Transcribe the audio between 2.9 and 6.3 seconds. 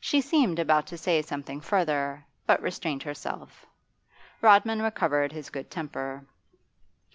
herself. Rodman recovered his good temper.